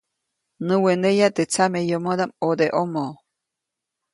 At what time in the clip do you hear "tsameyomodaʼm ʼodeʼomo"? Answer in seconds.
1.51-3.05